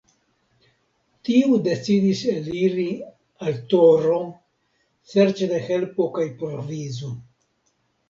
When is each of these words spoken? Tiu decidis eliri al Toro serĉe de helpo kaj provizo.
Tiu 1.29 1.59
decidis 1.67 2.23
eliri 2.37 2.87
al 3.47 3.61
Toro 3.75 4.19
serĉe 5.15 5.53
de 5.55 5.63
helpo 5.71 6.13
kaj 6.21 6.29
provizo. 6.45 7.17